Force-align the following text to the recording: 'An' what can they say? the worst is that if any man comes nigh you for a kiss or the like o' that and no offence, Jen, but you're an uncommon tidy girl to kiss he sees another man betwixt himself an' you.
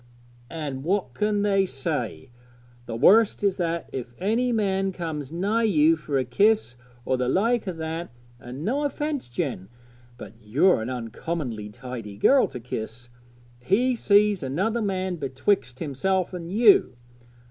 'An' 0.49 0.81
what 0.81 1.13
can 1.13 1.43
they 1.43 1.63
say? 1.63 2.31
the 2.87 2.95
worst 2.95 3.43
is 3.43 3.57
that 3.57 3.87
if 3.93 4.15
any 4.17 4.51
man 4.51 4.91
comes 4.91 5.31
nigh 5.31 5.61
you 5.61 5.95
for 5.95 6.17
a 6.17 6.25
kiss 6.25 6.75
or 7.05 7.17
the 7.17 7.29
like 7.29 7.67
o' 7.67 7.71
that 7.71 8.09
and 8.39 8.65
no 8.65 8.83
offence, 8.83 9.29
Jen, 9.29 9.69
but 10.17 10.33
you're 10.41 10.81
an 10.81 10.89
uncommon 10.89 11.71
tidy 11.71 12.17
girl 12.17 12.47
to 12.47 12.59
kiss 12.59 13.09
he 13.59 13.93
sees 13.93 14.41
another 14.41 14.81
man 14.81 15.17
betwixt 15.17 15.77
himself 15.77 16.33
an' 16.33 16.49
you. 16.49 16.95